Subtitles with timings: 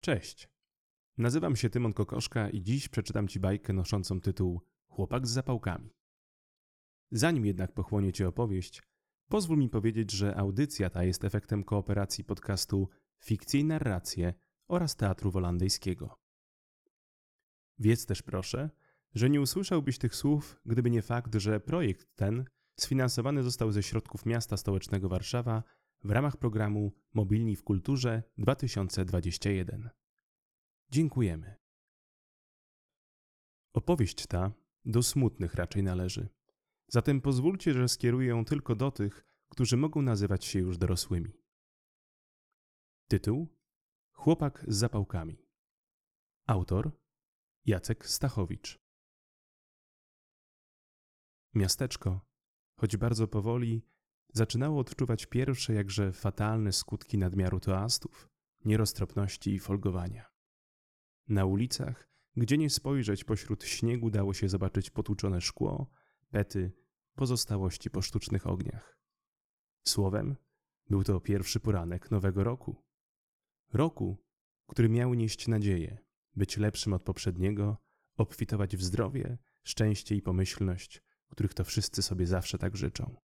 [0.00, 0.48] Cześć.
[1.18, 5.94] Nazywam się Tymon Kokoszka i dziś przeczytam Ci bajkę noszącą tytuł Chłopak z zapałkami.
[7.10, 8.82] Zanim jednak pochłonie Cię opowieść,
[9.28, 14.34] pozwól mi powiedzieć, że audycja ta jest efektem kooperacji podcastu Fikcje i Narracje
[14.68, 16.18] oraz Teatru Wolandyjskiego.
[17.78, 18.70] Wiedz też proszę,
[19.14, 22.44] że nie usłyszałbyś tych słów, gdyby nie fakt, że projekt ten
[22.76, 25.62] sfinansowany został ze środków miasta stołecznego Warszawa
[26.04, 29.90] w ramach programu Mobilni w Kulturze 2021.
[30.90, 31.56] Dziękujemy.
[33.72, 34.52] Opowieść ta
[34.84, 36.28] do smutnych raczej należy.
[36.88, 41.32] Zatem pozwólcie, że skieruję ją tylko do tych, którzy mogą nazywać się już dorosłymi.
[43.08, 43.48] Tytuł:
[44.12, 45.46] Chłopak z zapałkami.
[46.46, 46.90] Autor:
[47.66, 48.80] Jacek Stachowicz.
[51.54, 52.20] Miasteczko,
[52.76, 53.86] choć bardzo powoli,
[54.32, 58.28] zaczynało odczuwać pierwsze jakże fatalne skutki nadmiaru toastów,
[58.64, 60.30] nieroztropności i folgowania.
[61.28, 65.90] Na ulicach, gdzie nie spojrzeć pośród śniegu dało się zobaczyć potłuczone szkło,
[66.30, 66.72] pety,
[67.14, 68.98] pozostałości po sztucznych ogniach.
[69.84, 70.36] Słowem,
[70.90, 72.84] był to pierwszy poranek nowego roku.
[73.72, 74.24] Roku,
[74.66, 75.98] który miał nieść nadzieję,
[76.36, 77.76] być lepszym od poprzedniego,
[78.16, 83.16] obfitować w zdrowie, szczęście i pomyślność, których to wszyscy sobie zawsze tak życzą.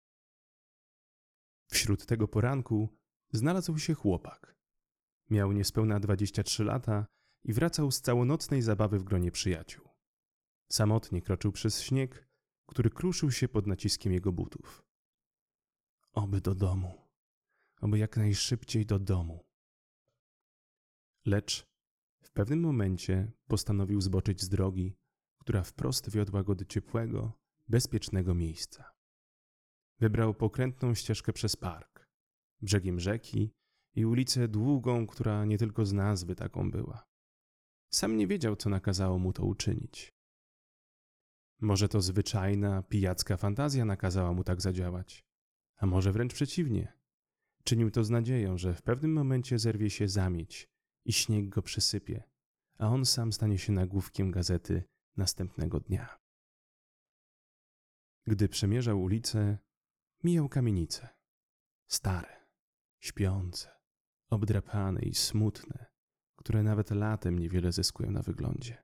[1.67, 2.97] Wśród tego poranku
[3.33, 4.57] znalazł się chłopak.
[5.31, 7.07] Miał niespełna 23 lata
[7.45, 9.89] i wracał z całonocnej zabawy w gronie przyjaciół.
[10.73, 12.29] Samotnie kroczył przez śnieg,
[12.67, 14.85] który kruszył się pod naciskiem jego butów.
[16.13, 17.11] Oby do domu,
[17.81, 19.47] oby jak najszybciej do domu.
[21.25, 21.67] Lecz
[22.23, 24.97] w pewnym momencie postanowił zboczyć z drogi,
[25.39, 27.33] która wprost wiodła go do ciepłego,
[27.69, 28.96] bezpiecznego miejsca.
[29.99, 32.09] Wybrał pokrętną ścieżkę przez park,
[32.63, 33.55] brzegiem rzeki
[33.95, 37.07] i ulicę długą, która nie tylko z nazwy taką była.
[37.91, 40.15] Sam nie wiedział, co nakazało mu to uczynić.
[41.61, 45.25] Może to zwyczajna, pijacka fantazja nakazała mu tak zadziałać,
[45.77, 46.93] a może wręcz przeciwnie.
[47.65, 50.69] Czynił to z nadzieją, że w pewnym momencie zerwie się zamieć
[51.05, 52.23] i śnieg go przysypie,
[52.79, 54.83] a on sam stanie się nagłówkiem gazety
[55.17, 56.19] następnego dnia.
[58.27, 59.59] Gdy przemierzał ulicę,
[60.27, 61.09] mijał kamienice.
[61.89, 62.47] Stare,
[63.01, 63.71] śpiące,
[64.31, 65.87] obdrapane i smutne,
[66.37, 68.83] które nawet latem niewiele zyskują na wyglądzie.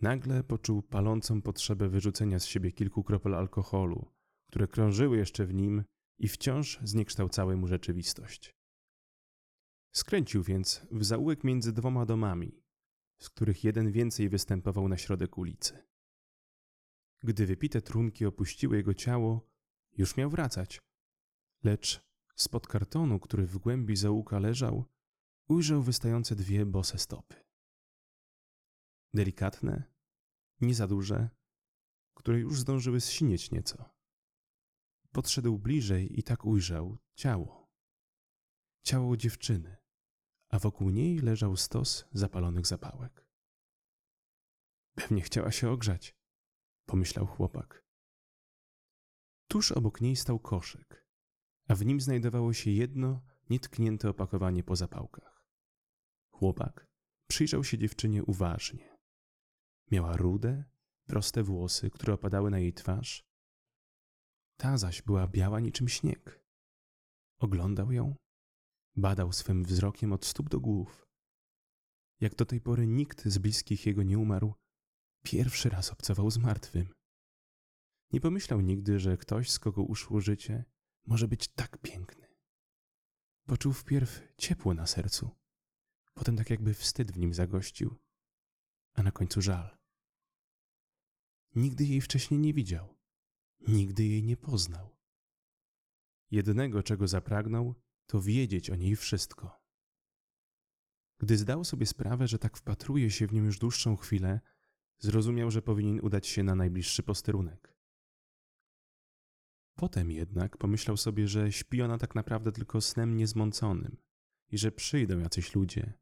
[0.00, 4.14] Nagle poczuł palącą potrzebę wyrzucenia z siebie kilku kropel alkoholu,
[4.48, 5.84] które krążyły jeszcze w nim
[6.18, 8.54] i wciąż zniekształcały mu rzeczywistość.
[9.94, 12.62] Skręcił więc w zaułek między dwoma domami,
[13.18, 15.93] z których jeden więcej występował na środek ulicy.
[17.24, 19.50] Gdy wypite trunki opuściły jego ciało,
[19.96, 20.80] już miał wracać.
[21.62, 22.00] Lecz
[22.36, 24.84] spod kartonu, który w głębi zaułka leżał,
[25.48, 27.44] ujrzał wystające dwie bose stopy.
[29.14, 29.94] Delikatne,
[30.60, 31.28] nie za duże,
[32.14, 33.90] które już zdążyły zsinieć nieco.
[35.12, 37.70] Podszedł bliżej i tak ujrzał ciało.
[38.82, 39.76] Ciało dziewczyny,
[40.48, 43.26] a wokół niej leżał stos zapalonych zapałek.
[44.94, 46.23] Pewnie chciała się ogrzać,
[46.86, 47.84] pomyślał chłopak.
[49.48, 51.06] Tuż obok niej stał koszyk,
[51.68, 55.46] a w nim znajdowało się jedno nietknięte opakowanie po zapałkach.
[56.30, 56.86] Chłopak
[57.28, 58.96] przyjrzał się dziewczynie uważnie.
[59.90, 60.64] Miała rude,
[61.06, 63.24] proste włosy, które opadały na jej twarz.
[64.56, 66.44] Ta zaś była biała niczym śnieg.
[67.38, 68.14] Oglądał ją,
[68.96, 71.06] badał swym wzrokiem od stóp do głów.
[72.20, 74.54] Jak do tej pory nikt z bliskich jego nie umarł,
[75.24, 76.94] Pierwszy raz obcował z martwym.
[78.12, 80.64] Nie pomyślał nigdy, że ktoś, z kogo uszło życie,
[81.06, 82.26] może być tak piękny.
[83.46, 85.30] Poczuł wpierw ciepło na sercu,
[86.14, 87.96] potem tak jakby wstyd w nim zagościł,
[88.94, 89.78] a na końcu żal.
[91.54, 92.98] Nigdy jej wcześniej nie widział,
[93.68, 94.96] nigdy jej nie poznał.
[96.30, 97.74] Jednego, czego zapragnął,
[98.06, 99.64] to wiedzieć o niej wszystko.
[101.18, 104.40] Gdy zdał sobie sprawę, że tak wpatruje się w nią już dłuższą chwilę,
[104.98, 107.74] Zrozumiał, że powinien udać się na najbliższy posterunek.
[109.74, 113.96] Potem jednak pomyślał sobie, że śpi ona tak naprawdę tylko snem niezmąconym
[114.50, 115.92] i że przyjdą jacyś ludzie,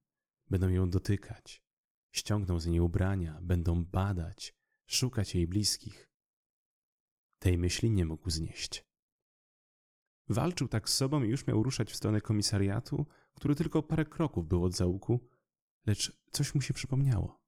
[0.50, 1.62] będą ją dotykać,
[2.10, 4.54] ściągną z niej ubrania, będą badać,
[4.86, 6.10] szukać jej bliskich.
[7.38, 8.84] Tej myśli nie mógł znieść.
[10.28, 14.48] Walczył tak z sobą i już miał ruszać w stronę komisariatu, który tylko parę kroków
[14.48, 15.28] był od zaułku,
[15.86, 17.41] lecz coś mu się przypomniało.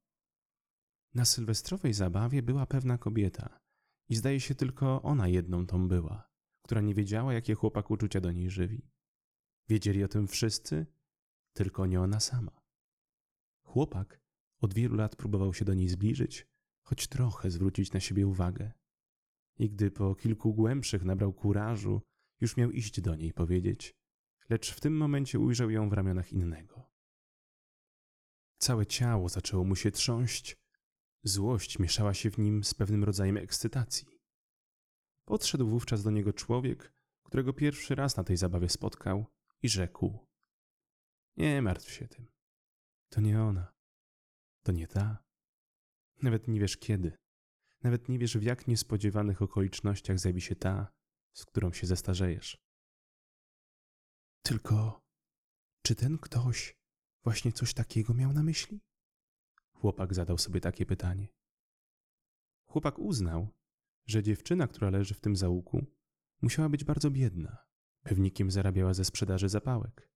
[1.14, 3.60] Na sylwestrowej zabawie była pewna kobieta
[4.08, 6.30] i zdaje się tylko ona jedną tą była,
[6.62, 8.90] która nie wiedziała, jakie chłopak uczucia do niej żywi.
[9.68, 10.86] Wiedzieli o tym wszyscy,
[11.52, 12.60] tylko nie ona sama.
[13.62, 14.20] Chłopak
[14.60, 16.46] od wielu lat próbował się do niej zbliżyć,
[16.82, 18.72] choć trochę zwrócić na siebie uwagę.
[19.58, 22.00] I gdy po kilku głębszych nabrał kurażu,
[22.40, 23.94] już miał iść do niej powiedzieć,
[24.48, 26.90] lecz w tym momencie ujrzał ją w ramionach innego.
[28.58, 30.56] Całe ciało zaczęło mu się trząść,
[31.24, 34.20] złość mieszała się w nim z pewnym rodzajem ekscytacji.
[35.24, 36.92] Podszedł wówczas do niego człowiek,
[37.22, 39.26] którego pierwszy raz na tej zabawie spotkał
[39.62, 40.26] i rzekł:
[41.36, 42.26] Nie martw się tym.
[43.08, 43.72] To nie ona.
[44.62, 45.24] To nie ta.
[46.22, 47.16] Nawet nie wiesz kiedy.
[47.82, 50.92] Nawet nie wiesz, w jak niespodziewanych okolicznościach zjawi się ta,
[51.32, 52.58] z którą się zestarzejesz.
[54.42, 55.00] Tylko,
[55.82, 56.76] czy ten ktoś
[57.24, 58.80] właśnie coś takiego miał na myśli?
[59.74, 61.28] Chłopak zadał sobie takie pytanie.
[62.66, 63.48] Chłopak uznał,
[64.06, 65.86] że dziewczyna, która leży w tym załuku,
[66.42, 67.58] musiała być bardzo biedna.
[68.02, 70.10] Pewnikiem zarabiała ze sprzedaży zapałek.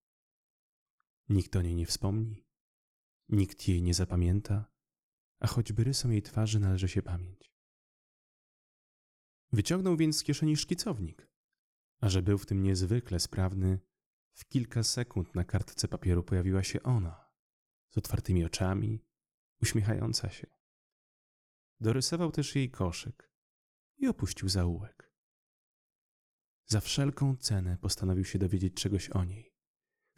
[1.28, 2.46] Nikt o niej nie wspomni,
[3.28, 4.72] nikt jej nie zapamięta,
[5.40, 7.54] a choćby rysom jej twarzy należy się pamięć.
[9.52, 11.31] Wyciągnął więc z kieszeni szkicownik,
[12.00, 13.81] a że był w tym niezwykle sprawny,
[14.32, 17.31] w kilka sekund na kartce papieru pojawiła się ona,
[17.90, 19.04] z otwartymi oczami,
[19.62, 20.46] uśmiechająca się.
[21.81, 23.32] Dorysował też jej koszyk
[23.96, 25.12] i opuścił zaułek.
[26.66, 29.55] Za wszelką cenę postanowił się dowiedzieć czegoś o niej.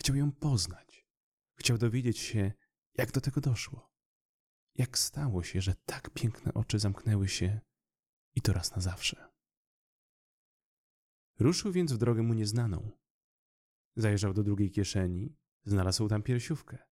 [0.01, 1.07] Chciał ją poznać.
[1.55, 2.53] Chciał dowiedzieć się,
[2.95, 3.93] jak do tego doszło.
[4.75, 7.61] Jak stało się, że tak piękne oczy zamknęły się
[8.35, 9.31] i to raz na zawsze.
[11.39, 12.91] Ruszył więc w drogę mu nieznaną.
[13.97, 16.90] Zajrzał do drugiej kieszeni, znalazł tam piersiówkę.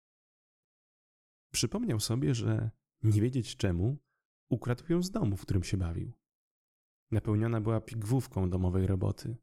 [1.54, 2.70] Przypomniał sobie, że
[3.02, 3.98] nie wiedzieć czemu
[4.50, 6.12] ukradł ją z domu, w którym się bawił.
[7.10, 9.36] Napełniona była pigwówką domowej roboty.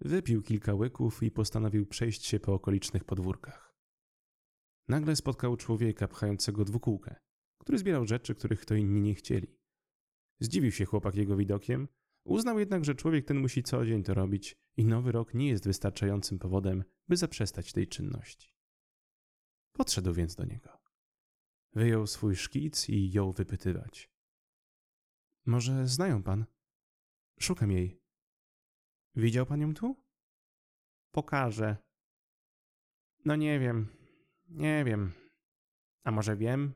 [0.00, 3.76] Wypił kilka łyków i postanowił przejść się po okolicznych podwórkach.
[4.88, 7.16] Nagle spotkał człowieka pchającego dwukółkę,
[7.58, 9.58] który zbierał rzeczy, których to inni nie chcieli.
[10.40, 11.88] Zdziwił się chłopak jego widokiem,
[12.24, 15.64] uznał jednak, że człowiek ten musi co dzień to robić i nowy rok nie jest
[15.64, 18.54] wystarczającym powodem, by zaprzestać tej czynności.
[19.72, 20.85] Podszedł więc do niego.
[21.72, 24.10] Wyjął swój szkic i jął wypytywać.
[25.46, 26.46] Może znają pan?
[27.40, 28.00] Szukam jej.
[29.14, 30.04] Widział pan ją tu?
[31.10, 31.76] Pokażę.
[33.24, 33.96] No nie wiem.
[34.48, 35.12] Nie wiem.
[36.04, 36.74] A może wiem?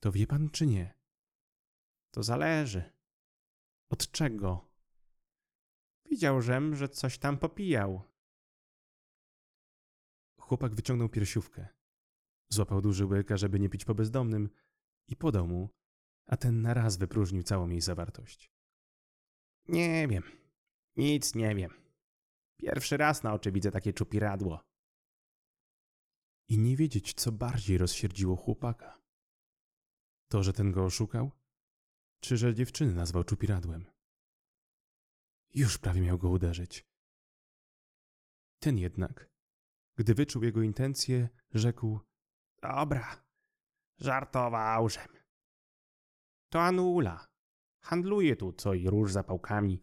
[0.00, 0.94] To wie pan czy nie?
[2.10, 2.92] To zależy.
[3.90, 4.68] Od czego?
[6.10, 8.02] Widziałżem, że coś tam popijał.
[10.40, 11.77] Chłopak wyciągnął piersiówkę.
[12.48, 14.48] Złapał duży łyka, żeby nie pić po bezdomnym
[15.08, 15.68] i podał mu,
[16.26, 18.52] a ten naraz wypróżnił całą jej zawartość.
[19.68, 20.22] Nie wiem.
[20.96, 21.70] Nic nie wiem.
[22.56, 24.64] Pierwszy raz na oczy widzę takie czupiradło.
[26.48, 29.02] I nie wiedzieć, co bardziej rozsierdziło chłopaka.
[30.28, 31.30] To, że ten go oszukał?
[32.20, 33.84] Czy że dziewczyny nazwał czupiradłem?
[35.54, 36.86] Już prawie miał go uderzyć.
[38.58, 39.30] Ten jednak,
[39.96, 42.00] gdy wyczuł jego intencje, rzekł:
[42.62, 43.22] Dobra,
[43.98, 45.08] żartowałżem.
[46.48, 47.28] To Anula.
[47.80, 49.80] Handluje tu co i róż zapałkami.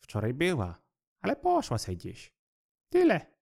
[0.00, 0.82] Wczoraj była,
[1.20, 2.34] ale poszła se gdzieś.
[2.88, 3.38] Tyle.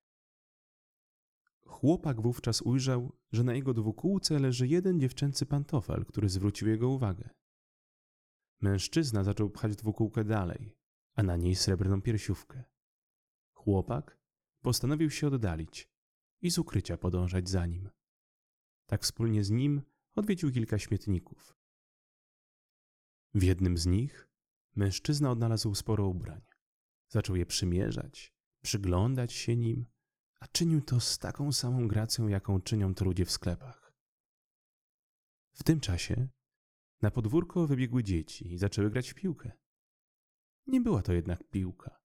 [1.67, 7.31] Chłopak wówczas ujrzał, że na jego dwukółce leży jeden dziewczęcy pantofel, który zwrócił jego uwagę.
[8.61, 10.77] Mężczyzna zaczął pchać dwukółkę dalej,
[11.15, 12.65] a na niej srebrną piersiówkę.
[13.55, 14.19] Chłopak
[14.63, 15.91] postanowił się oddalić
[16.43, 17.91] i z ukrycia podążać za nim.
[18.87, 19.83] Tak wspólnie z nim
[20.15, 21.57] odwiedził kilka śmietników.
[23.35, 24.29] W jednym z nich
[24.77, 26.43] mężczyzna odnalazł sporo ubrań.
[27.09, 29.87] Zaczął je przymierzać, przyglądać się nim,
[30.41, 33.93] a czynił to z taką samą gracją, jaką czynią to ludzie w sklepach.
[35.53, 36.29] W tym czasie
[37.03, 39.53] na podwórko wybiegły dzieci i zaczęły grać w piłkę.
[40.67, 42.01] Nie była to jednak piłka.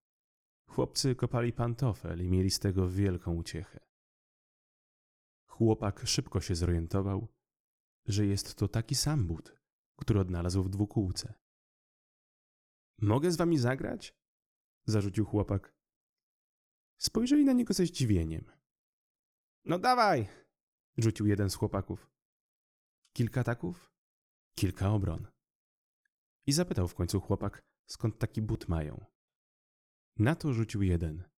[0.68, 3.90] Chłopcy kopali pantofel i mieli z tego wielką uciechę.
[5.51, 7.27] Chłopak szybko się zorientował,
[8.05, 9.55] że jest to taki sam but,
[9.96, 11.34] który odnalazł w dwukółce.
[12.98, 14.15] Mogę z wami zagrać?
[14.86, 15.75] zarzucił chłopak.
[16.98, 18.51] Spojrzeli na niego ze zdziwieniem.
[19.65, 20.27] No dawaj!
[20.98, 22.10] rzucił jeden z chłopaków.
[23.13, 23.93] Kilka taków?
[24.55, 25.27] Kilka obron.
[26.46, 29.05] I zapytał w końcu chłopak, skąd taki but mają.
[30.17, 31.29] Na to rzucił jeden.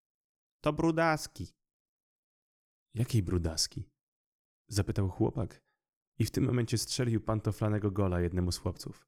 [0.61, 1.53] To brudaski.
[2.93, 3.92] Jakiej brudaski?
[4.67, 5.61] Zapytał chłopak
[6.19, 9.07] i w tym momencie strzelił pantoflanego gola jednemu z chłopców.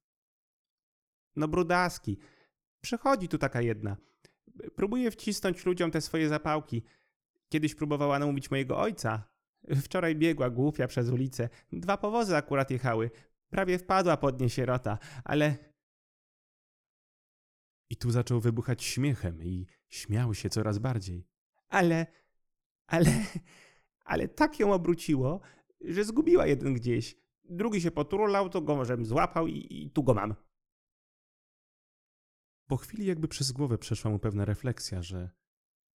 [1.36, 2.18] No brudaski.
[2.82, 3.98] Przychodzi tu taka jedna.
[4.76, 6.84] Próbuje wcisnąć ludziom te swoje zapałki.
[7.50, 9.36] Kiedyś próbowała namówić mojego ojca,
[9.86, 11.50] Wczoraj biegła głupia przez ulicę.
[11.72, 13.12] Dwa powozy akurat jechały.
[13.50, 15.56] Prawie wpadła pod nie sierota, ale
[17.90, 21.28] I tu zaczął wybuchać śmiechem i śmiał się coraz bardziej.
[21.70, 22.08] ale,
[22.88, 23.12] ale,
[24.06, 25.42] ale tak ją obróciło,
[25.82, 27.16] że zgubiła jeden gdzieś.
[27.44, 30.36] Drugi się poturlał, to go żem złapał i, i tu go mam.
[32.68, 35.30] Po chwili jakby przez głowę przeszła mu pewna refleksja, że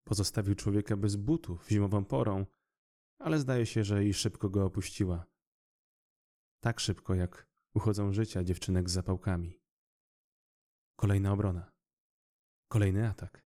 [0.05, 2.47] pozostawił człowieka bez butów zimową porą,
[3.19, 5.27] ale zdaje się, że i szybko go opuściła.
[6.61, 9.61] Tak szybko, jak uchodzą życia dziewczynek z zapałkami.
[10.97, 11.73] Kolejna obrona.
[12.69, 13.45] Kolejny atak.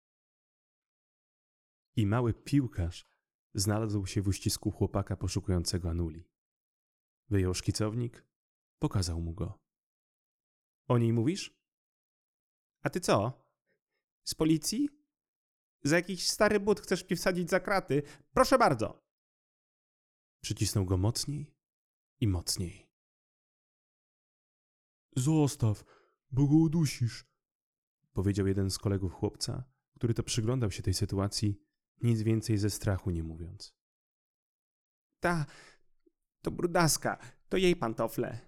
[1.96, 3.06] I mały piłkarz
[3.54, 6.28] znalazł się w uścisku chłopaka poszukującego Anuli.
[7.28, 8.26] Wyjął szkicownik,
[8.78, 9.58] pokazał mu go.
[10.88, 11.54] O niej mówisz?
[12.82, 13.46] A ty co?
[14.24, 14.88] Z policji?
[15.82, 18.02] Za jakiś stary but chcesz mnie wsadzić za kraty?
[18.32, 19.04] Proszę bardzo.
[20.40, 21.54] Przycisnął go mocniej
[22.20, 22.90] i mocniej.
[25.16, 25.84] Zostaw,
[26.30, 27.26] bo go udusisz,
[28.12, 31.63] powiedział jeden z kolegów chłopca, który to przyglądał się tej sytuacji,
[32.04, 33.74] nic więcej ze strachu nie mówiąc.
[35.20, 35.46] Ta,
[36.42, 37.18] to brudaska,
[37.48, 38.38] to jej pantofle.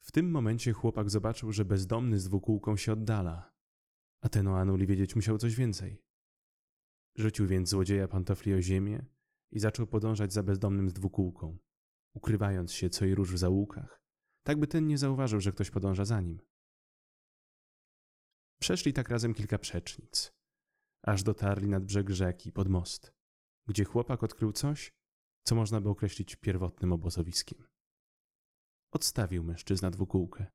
[0.00, 3.52] W tym momencie chłopak zobaczył, że bezdomny z dwukółką się oddala,
[4.20, 6.02] a ten o Anuli wiedzieć musiał coś więcej.
[7.16, 9.06] Rzucił więc złodzieja pantofli o ziemię
[9.50, 11.58] i zaczął podążać za bezdomnym z dwukółką,
[12.14, 14.02] ukrywając się co i róż w zaułkach,
[14.42, 16.40] tak by ten nie zauważył, że ktoś podąża za nim.
[18.60, 20.35] Przeszli tak razem kilka przecznic,
[21.06, 23.12] aż dotarli nad brzeg rzeki, pod most,
[23.66, 24.92] gdzie chłopak odkrył coś,
[25.42, 27.68] co można by określić pierwotnym obozowiskiem.
[28.90, 30.46] Odstawił mężczyzna dwukółkę.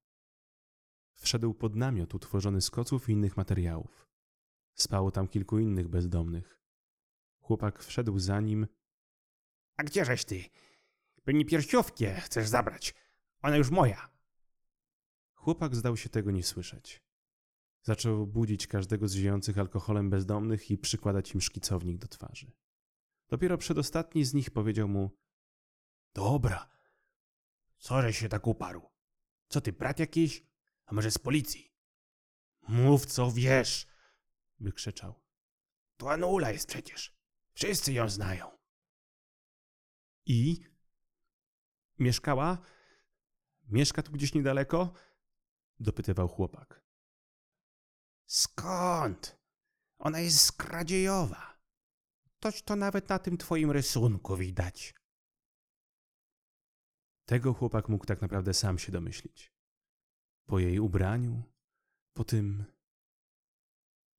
[1.15, 4.07] Wszedł pod namiot utworzony z koców i innych materiałów.
[4.75, 6.59] Spało tam kilku innych bezdomnych.
[7.39, 8.67] Chłopak wszedł za nim.
[9.77, 10.43] A gdzieżeś ty?
[11.23, 12.95] Pewnie piersiówkę chcesz zabrać.
[13.41, 14.09] Ona już moja.
[15.33, 17.01] Chłopak zdał się tego nie słyszeć.
[17.83, 22.51] Zaczął budzić każdego z żyjących alkoholem bezdomnych i przykładać im szkicownik do twarzy.
[23.29, 25.17] Dopiero przedostatni z nich powiedział mu:
[26.13, 26.69] Dobra.
[27.77, 28.81] Co żeś się tak uparł?
[29.47, 30.45] Co ty, brat jakiś?
[30.85, 31.73] A może z policji?
[32.67, 33.87] Mów co wiesz,
[34.59, 35.21] wykrzyczał.
[35.97, 37.15] To Anula jest przecież.
[37.53, 38.51] Wszyscy ją znają.
[40.25, 40.59] I?
[41.99, 42.57] Mieszkała?
[43.67, 44.93] Mieszka tu gdzieś niedaleko?
[45.79, 46.83] dopytywał chłopak.
[48.31, 49.39] Skąd?
[49.99, 51.61] Ona jest skradziejowa.
[52.39, 54.93] Toć to nawet na tym twoim rysunku widać.
[57.25, 59.53] Tego chłopak mógł tak naprawdę sam się domyślić.
[60.47, 61.43] Po jej ubraniu,
[62.13, 62.65] po tym.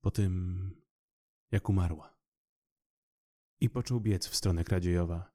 [0.04, 0.70] po tym.
[1.50, 2.16] jak umarła.
[3.60, 5.32] I począł biec w stronę Kradziejowa.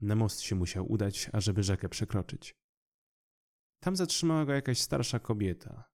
[0.00, 2.56] Na most się musiał udać, ażeby rzekę przekroczyć.
[3.82, 5.89] Tam zatrzymała go jakaś starsza kobieta.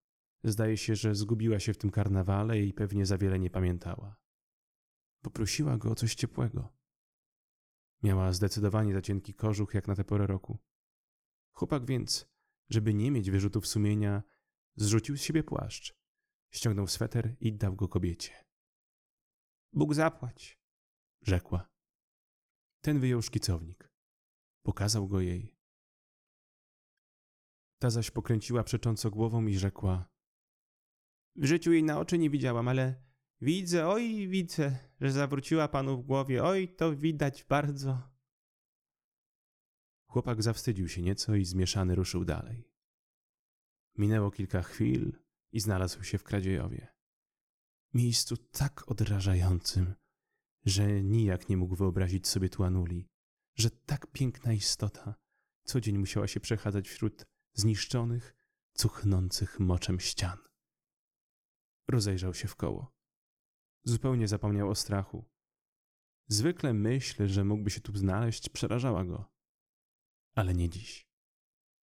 [0.47, 4.17] Zdaje się, że zgubiła się w tym karnawale i pewnie za wiele nie pamiętała.
[5.23, 6.77] Poprosiła go o coś ciepłego.
[8.03, 10.59] Miała zdecydowanie za cienki kożuch jak na tę porę roku.
[11.53, 12.29] Chłopak więc,
[12.69, 14.23] żeby nie mieć wyrzutów sumienia,
[14.77, 15.95] zrzucił z siebie płaszcz,
[16.51, 18.33] ściągnął sweter i dał go kobiecie.
[19.73, 20.61] Bóg zapłać,
[21.23, 21.71] rzekła.
[22.81, 23.93] Ten wyjął szkicownik.
[24.63, 25.57] Pokazał go jej.
[27.79, 30.16] Ta zaś pokręciła przecząco głową i rzekła:
[31.39, 33.03] W życiu jej na oczy nie widziałam, ale
[33.41, 36.45] widzę, oj, widzę, że zawróciła panu w głowie.
[36.45, 38.17] Oj, to widać bardzo.
[40.07, 42.71] Chłopak zawstydził się nieco i zmieszany ruszył dalej.
[43.99, 45.13] Minęło kilka chwil
[45.53, 46.89] i znalazł się w Kradziejowie.
[47.95, 49.95] Miejscu tak odrażającym,
[50.65, 53.09] że nijak nie mógł wyobrazić sobie tu Anuli,
[53.55, 55.27] że tak piękna istota
[55.67, 58.37] co dzień musiała się przechadzać wśród zniszczonych,
[58.75, 60.46] cuchnących moczem ścian.
[61.89, 62.97] Rozejrzał się w koło.
[63.85, 65.25] Zupełnie zapomniał o strachu.
[66.29, 69.33] Zwykle myśl, że mógłby się tu znaleźć, przerażała go.
[70.35, 71.09] Ale nie dziś.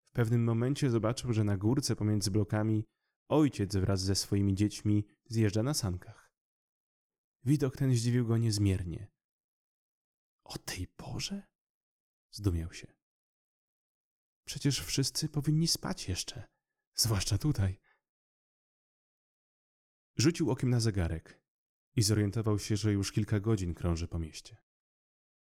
[0.05, 2.85] W pewnym momencie zobaczył, że na górce pomiędzy blokami
[3.29, 6.33] ojciec wraz ze swoimi dziećmi zjeżdża na sankach.
[7.45, 9.13] Widok ten zdziwił go niezmiernie.
[10.45, 11.43] O tej porze?
[12.31, 12.93] Zdumiał się.
[14.45, 16.49] Przecież wszyscy powinni spać jeszcze,
[16.95, 17.81] zwłaszcza tutaj.
[20.17, 21.41] Rzucił okiem na zegarek
[21.97, 24.57] i zorientował się, że już kilka godzin krąży po mieście.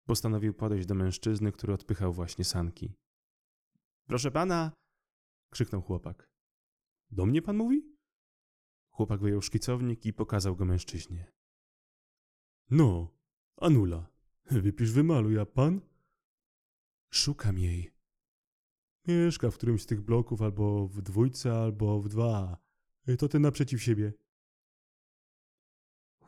[0.05, 2.93] Postanowił podejść do mężczyzny, który odpychał właśnie sanki.
[4.07, 4.71] Proszę pana!
[5.49, 6.29] krzyknął chłopak.
[7.11, 7.95] Do mnie pan mówi?
[8.89, 11.31] Chłopak wyjął szkicownik i pokazał go mężczyźnie.
[12.69, 13.17] No,
[13.57, 14.09] Anula,
[14.51, 15.81] wypisz wymaluj, a pan?
[17.09, 17.93] Szukam jej.
[19.07, 22.57] Mieszka w którymś z tych bloków albo w dwójce, albo w dwa.
[23.17, 24.13] To ten naprzeciw siebie.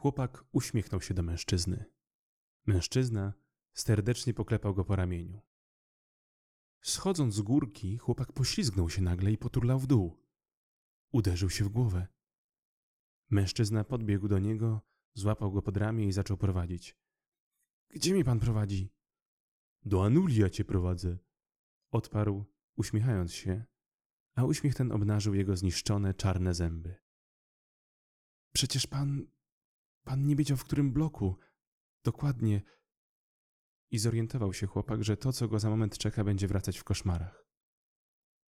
[0.05, 1.85] Chłopak uśmiechnął się do mężczyzny.
[2.65, 3.33] Mężczyzna
[3.73, 5.41] serdecznie poklepał go po ramieniu.
[6.81, 10.25] Schodząc z górki, chłopak poślizgnął się nagle i poturlał w dół.
[11.11, 12.07] Uderzył się w głowę.
[13.29, 14.81] Mężczyzna podbiegł do niego,
[15.13, 16.97] złapał go pod ramię i zaczął prowadzić.
[17.89, 18.93] Gdzie mi pan prowadzi?
[19.85, 21.17] Do Anulia cię prowadzę.
[21.91, 22.45] Odparł,
[22.75, 23.65] uśmiechając się,
[24.35, 26.95] a uśmiech ten obnażył jego zniszczone, czarne zęby.
[28.53, 29.34] Przecież pan.
[30.05, 31.35] Pan nie wiedział, w którym bloku.
[32.03, 32.61] Dokładnie.
[33.91, 37.45] I zorientował się chłopak, że to, co go za moment czeka, będzie wracać w koszmarach.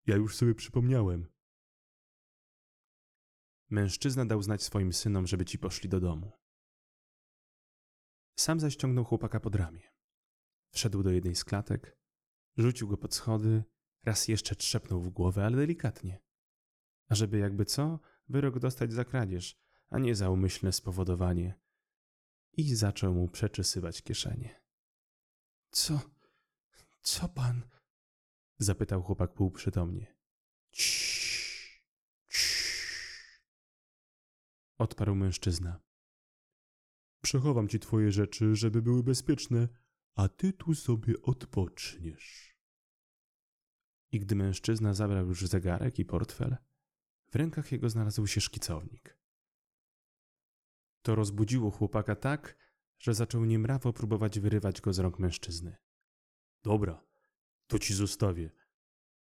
[0.05, 1.27] Ja już sobie przypomniałem.
[3.69, 6.31] Mężczyzna dał znać swoim synom, żeby ci poszli do domu.
[8.39, 9.91] Sam zaś ciągnął chłopaka pod ramię.
[10.71, 11.97] Wszedł do jednej z klatek,
[12.57, 13.63] rzucił go pod schody,
[14.03, 16.19] raz jeszcze trzepnął w głowę, ale delikatnie.
[17.09, 17.99] Ażeby jakby co,
[18.29, 21.59] wyrok dostać za kradzież, a nie za umyślne spowodowanie.
[22.53, 24.61] I zaczął mu przeczesywać kieszenie.
[25.71, 26.01] Co?
[27.01, 27.61] Co pan?
[28.57, 30.15] Zapytał chłopak półprzytomnie.
[30.71, 31.81] Ciii,
[32.29, 33.41] ciii.
[34.77, 35.79] Odparł mężczyzna.
[37.21, 39.67] Przechowam ci twoje rzeczy, żeby były bezpieczne,
[40.15, 42.57] a ty tu sobie odpoczniesz.
[44.11, 46.57] I gdy mężczyzna zabrał już zegarek i portfel,
[47.31, 49.16] w rękach jego znalazł się szkicownik.
[51.07, 52.57] To rozbudziło chłopaka tak,
[52.99, 55.77] że zaczął niemrawo próbować wyrywać go z rąk mężczyzny.
[56.63, 57.05] Dobra,
[57.67, 58.49] to ci zostawię.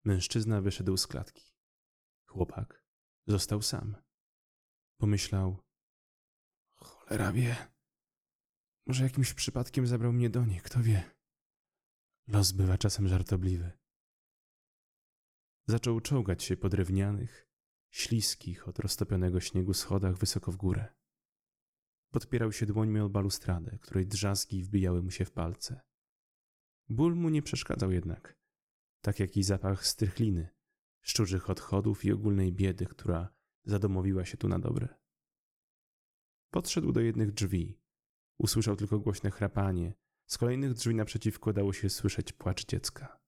[0.03, 1.53] Mężczyzna wyszedł z klatki.
[2.25, 2.85] Chłopak
[3.27, 3.95] został sam.
[4.97, 5.57] Pomyślał:
[6.75, 7.55] Cholera wie.
[8.85, 11.11] Może jakimś przypadkiem zabrał mnie do niej, kto wie.
[12.27, 13.71] Los bywa czasem żartobliwy.
[15.67, 17.47] Zaczął czołgać się po drewnianych,
[17.89, 20.98] śliskich od roztopionego śniegu schodach wysoko w górę.
[22.11, 25.81] Podpierał się dłońmi o balustradę, której drzazgi wbijały mu się w palce.
[26.89, 28.37] Ból mu nie przeszkadzał jednak,
[29.01, 30.49] tak jak i zapach strychliny,
[31.01, 33.33] szczurzych odchodów i ogólnej biedy, która
[33.65, 34.87] zadomowiła się tu na dobre.
[36.51, 37.79] Podszedł do jednych drzwi.
[38.37, 39.93] Usłyszał tylko głośne chrapanie.
[40.25, 43.19] Z kolejnych drzwi naprzeciwko dało się słyszeć płacz dziecka.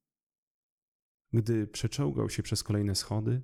[1.33, 3.41] Gdy przeczołgał się przez kolejne schody,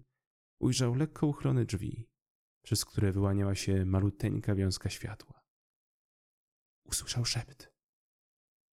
[0.59, 2.09] ujrzał lekko uchylone drzwi,
[2.67, 5.43] przez które wyłaniała się maluteńka wiązka światła.
[6.83, 7.71] Usłyszał szept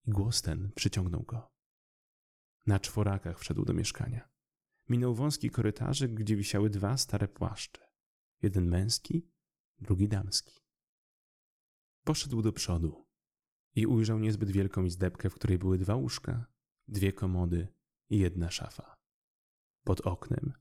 [0.07, 1.51] i głos ten przyciągnął go.
[2.65, 4.29] Na czworakach wszedł do mieszkania.
[4.89, 7.87] Minął wąski korytarzyk, gdzie wisiały dwa stare płaszcze.
[8.41, 9.31] Jeden męski,
[9.79, 10.59] drugi damski.
[12.03, 13.07] Poszedł do przodu
[13.75, 16.45] i ujrzał niezbyt wielką izdebkę, w której były dwa łóżka,
[16.87, 17.67] dwie komody
[18.09, 18.95] i jedna szafa.
[19.83, 20.53] Pod oknem,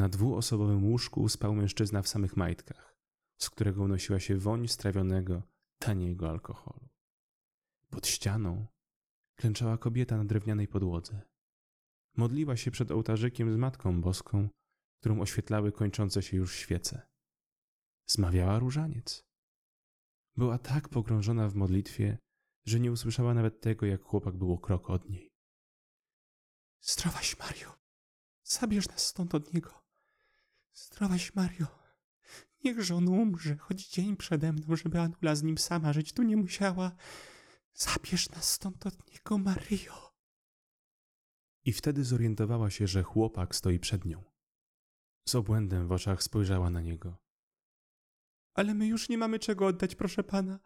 [0.00, 2.96] na dwuosobowym łóżku spał mężczyzna w samych majtkach,
[3.38, 5.42] z którego unosiła się woń strawionego,
[5.78, 6.88] taniego alkoholu.
[7.90, 8.66] Pod ścianą
[9.36, 11.22] klęczała kobieta na drewnianej podłodze.
[12.16, 14.48] Modliła się przed ołtarzykiem z Matką Boską,
[15.00, 17.02] którą oświetlały kończące się już świece.
[18.06, 19.24] Zmawiała różaniec.
[20.36, 22.18] Była tak pogrążona w modlitwie,
[22.66, 25.30] że nie usłyszała nawet tego, jak chłopak był o krok od niej.
[26.80, 27.74] Zdrowaś, Mario!
[28.44, 29.89] Zabierz nas stąd od niego.
[30.72, 31.66] Zdrowaś, Mario!
[32.64, 36.36] Niechże on umrze, choć dzień przede mną, żeby Anula z nim sama żyć tu nie
[36.36, 36.92] musiała.
[37.74, 40.10] Zabierz nas stąd od niego, Mario!
[41.64, 44.24] I wtedy zorientowała się, że chłopak stoi przed nią.
[45.28, 47.16] Z obłędem w oczach spojrzała na niego.
[48.54, 50.58] Ale my już nie mamy czego oddać, proszę pana.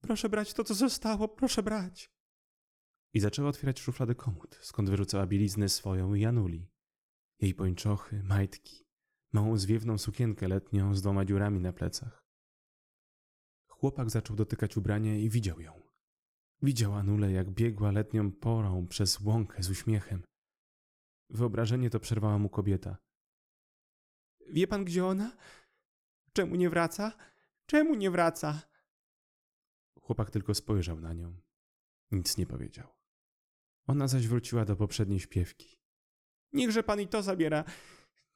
[0.00, 2.10] Proszę brać to, co zostało, proszę brać.
[3.12, 6.70] I zaczęła otwierać szufladę komód, skąd wyrzucała bieliznę swoją i Januli.
[7.40, 8.87] Jej pończochy, majtki,
[9.32, 12.28] małą zwiewną sukienkę letnią z dwoma dziurami na plecach.
[13.68, 15.82] Chłopak zaczął dotykać ubrania i widział ją.
[16.62, 20.22] Widział Anulę, jak biegła letnią porą przez łąkę z uśmiechem.
[21.30, 22.96] Wyobrażenie to przerwała mu kobieta.
[24.50, 25.36] Wie pan, gdzie ona?
[26.32, 27.12] Czemu nie wraca?
[27.66, 28.62] Czemu nie wraca?
[30.00, 31.40] Chłopak tylko spojrzał na nią.
[32.10, 32.88] Nic nie powiedział.
[33.86, 35.78] Ona zaś wróciła do poprzedniej śpiewki.
[36.52, 37.64] Niechże pan i to zabiera.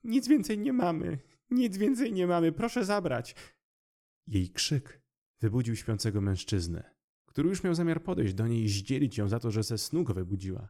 [0.05, 1.19] Nic więcej nie mamy.
[1.51, 2.53] Nic więcej nie mamy.
[2.53, 3.35] Proszę zabrać.
[4.27, 5.03] Jej krzyk
[5.41, 6.95] wybudził śpiącego mężczyznę,
[7.27, 10.05] który już miał zamiar podejść do niej i zdzielić ją za to, że ze snu
[10.05, 10.69] go wybudziła.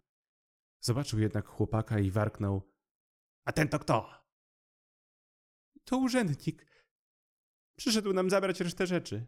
[0.80, 2.72] Zobaczył jednak chłopaka i warknął.
[3.44, 4.10] A ten to kto?
[5.84, 6.66] To urzędnik.
[7.76, 9.26] Przyszedł nam zabrać resztę rzeczy.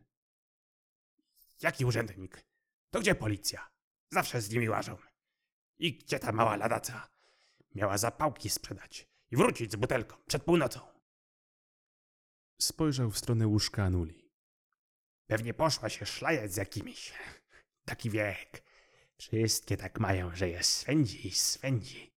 [1.63, 2.47] Jaki urzędnik?
[2.91, 3.71] To gdzie policja?
[4.11, 4.97] Zawsze z nimi łażą.
[5.79, 7.09] I gdzie ta mała ladaca?
[7.75, 10.81] Miała zapałki sprzedać i wrócić z butelką przed północą.
[12.61, 14.31] Spojrzał w stronę łóżka Anuli.
[15.27, 17.13] Pewnie poszła się szlajać z jakimiś.
[17.89, 18.65] Taki wiek.
[19.21, 22.11] Wszystkie tak mają, że je swędzi i swędzi.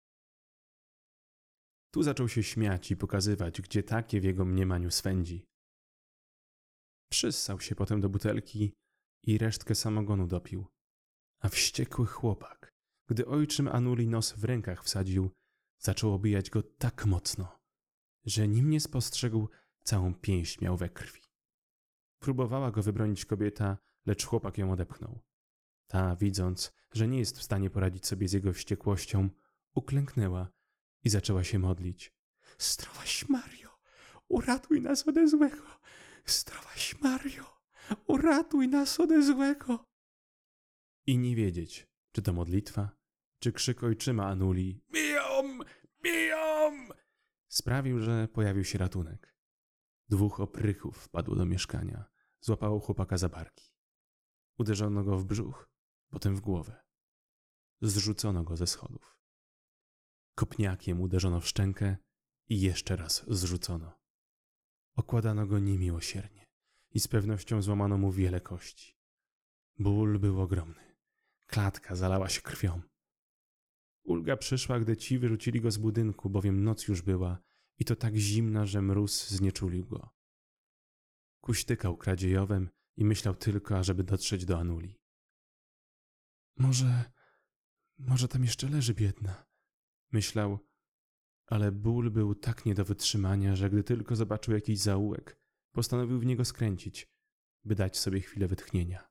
[1.93, 5.45] Tu zaczął się śmiać i pokazywać, gdzie takie w jego mniemaniu swędzi.
[7.11, 8.73] Przyssał się potem do butelki
[9.23, 10.65] i resztkę samogonu dopił.
[11.41, 12.71] A wściekły chłopak,
[13.09, 15.31] gdy ojczym Anuli nos w rękach wsadził,
[15.79, 17.59] zaczął obijać go tak mocno,
[18.25, 19.49] że nim nie spostrzegł,
[19.83, 21.21] całą pięść miał we krwi.
[22.19, 25.19] Próbowała go wybronić kobieta, lecz chłopak ją odepchnął.
[25.87, 29.29] Ta, widząc, że nie jest w stanie poradzić sobie z jego wściekłością,
[29.75, 30.47] uklęknęła
[31.03, 32.13] i zaczęła się modlić.
[32.57, 33.69] Zdrowaś Mario,
[34.27, 35.63] uratuj nas ode złego.
[36.25, 37.45] Zdrowaś Mario,
[38.07, 39.83] uratuj nas ode złego.
[41.05, 42.89] I nie wiedzieć, czy to modlitwa,
[43.39, 44.81] czy krzyk ojczyma Anuli
[46.03, 46.89] Bijom.
[47.47, 49.35] sprawił, że pojawił się ratunek.
[50.09, 52.05] Dwóch oprychów wpadło do mieszkania,
[52.39, 53.71] złapało chłopaka za barki.
[54.57, 55.69] Uderzono go w brzuch,
[56.09, 56.83] potem w głowę.
[57.81, 59.17] Zrzucono go ze schodów.
[60.35, 61.97] Kopniakiem uderzono w szczękę
[62.49, 63.99] i jeszcze raz zrzucono.
[64.95, 66.45] Okładano go niemiłosiernie
[66.91, 68.97] i z pewnością złamano mu wiele kości.
[69.79, 70.95] Ból był ogromny.
[71.47, 72.81] Klatka zalała się krwią.
[74.07, 77.39] Ulga przyszła, gdy ci wyrzucili go z budynku, bowiem noc już była
[77.77, 80.09] i to tak zimna, że mróz znieczulił go.
[81.41, 84.99] Kuśtykał kradziejowem i myślał tylko, ażeby dotrzeć do Anuli.
[86.57, 87.11] Może,
[87.97, 89.45] może tam jeszcze leży biedna,
[90.11, 90.59] myślał,
[91.45, 95.39] ale ból był tak nie do wytrzymania, że gdy tylko zobaczył jakiś zaułek,
[95.71, 97.07] postanowił w niego skręcić,
[97.63, 99.09] by dać sobie chwilę wytchnienia.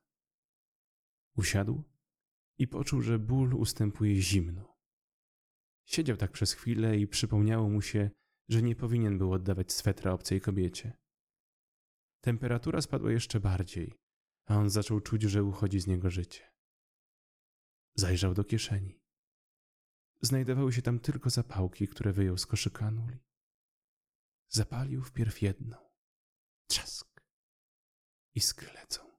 [1.35, 1.83] Usiadł
[2.57, 4.76] i poczuł, że ból ustępuje zimnu.
[5.87, 8.09] Siedział tak przez chwilę i przypomniało mu się,
[8.49, 10.97] że nie powinien był oddawać swetra obcej kobiecie.
[12.21, 13.93] Temperatura spadła jeszcze bardziej,
[14.45, 16.51] a on zaczął czuć, że uchodzi z niego życie.
[17.95, 19.01] Zajrzał do kieszeni.
[20.21, 23.19] Znajdowały się tam tylko zapałki, które wyjął z koszyka Anuli.
[24.47, 25.77] Zapalił wpierw jedną.
[26.67, 27.21] Trzask.
[28.35, 29.17] I sklecą.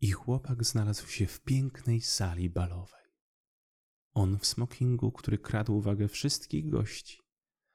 [0.00, 3.01] I chłopak znalazł się w pięknej sali balowej.
[4.14, 7.20] On w smokingu, który kradł uwagę wszystkich gości,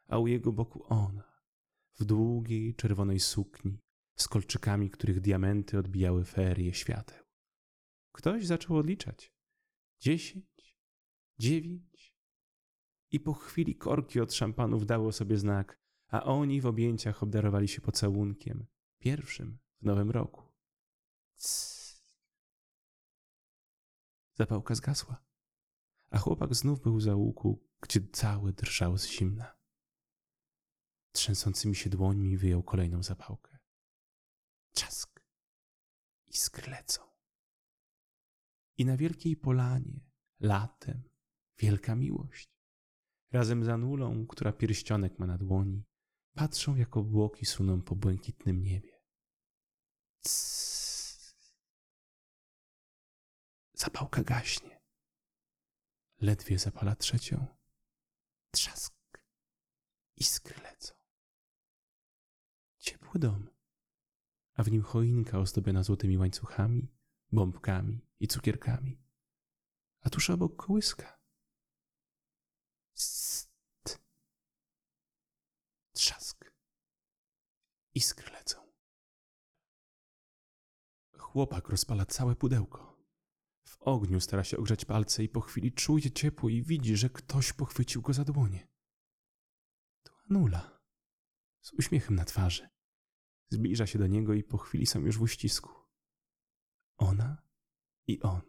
[0.07, 1.41] a u jego boku ona,
[1.99, 3.79] w długiej czerwonej sukni,
[4.15, 7.23] z kolczykami, których diamenty odbijały ferie świateł.
[8.11, 9.33] Ktoś zaczął odliczać.
[9.99, 10.77] Dziesięć,
[11.39, 12.17] dziewięć.
[13.11, 17.81] I po chwili korki od szampanów dało sobie znak, a oni w objęciach obdarowali się
[17.81, 18.67] pocałunkiem,
[18.99, 20.43] pierwszym w nowym roku.
[21.35, 21.77] Cs.
[24.33, 25.26] Zapałka zgasła,
[26.09, 29.57] a chłopak znów był za łuku, gdzie cały drżał z zimna.
[31.11, 33.57] Trzęsącymi się dłońmi wyjął kolejną zapałkę.
[34.71, 35.23] Trzask
[36.27, 37.01] i sklecą.
[38.77, 39.99] I na wielkiej polanie,
[40.39, 41.09] latem,
[41.57, 42.49] wielka miłość.
[43.31, 45.83] Razem z Anulą, która pierścionek ma na dłoni,
[46.33, 49.01] patrzą jak obłoki suną po błękitnym niebie.
[50.21, 51.35] Css.
[53.73, 54.76] Zapałka gaśnie.
[56.21, 57.47] Ledwie zapala trzecią.
[58.51, 58.93] Trzask.
[60.15, 60.93] Iskry lecą.
[62.77, 63.49] Ciepły dom,
[64.53, 66.91] a w nim choinka ozdobiona złotymi łańcuchami,
[67.31, 69.01] bombkami i cukierkami.
[70.01, 71.19] A tuż obok kołyska.
[72.93, 73.49] St.
[75.91, 76.51] Trzask.
[77.93, 78.73] Iskry lecą.
[81.17, 82.96] Chłopak rozpala całe pudełko.
[83.79, 88.01] Ogniu stara się ogrzać palce i po chwili czuje ciepło i widzi, że ktoś pochwycił
[88.01, 88.67] go za dłonie.
[90.03, 90.79] To Anula.
[91.61, 92.69] Z uśmiechem na twarzy.
[93.49, 95.71] Zbliża się do niego i po chwili są już w uścisku.
[96.97, 97.43] Ona
[98.07, 98.41] i on.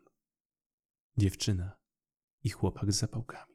[1.17, 1.77] Dziewczyna
[2.45, 3.48] i chłopak z zapałkami.